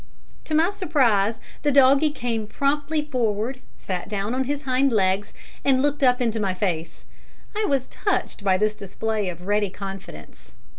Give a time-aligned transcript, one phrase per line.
[0.45, 5.31] To my surprise, the doggie came promptly forward, sat down on his hind legs,
[5.63, 7.05] and looked up into my face.
[7.55, 10.53] I was touched by this display of ready confidence.